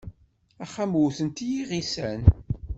Axxam 0.63 0.91
wwten-t 0.97 1.37
yiγisan. 1.49 2.21